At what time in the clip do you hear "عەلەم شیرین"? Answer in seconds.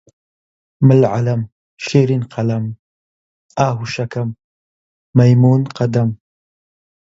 1.13-2.23